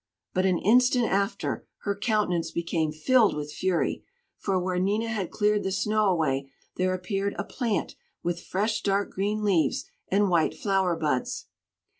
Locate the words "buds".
10.95-11.45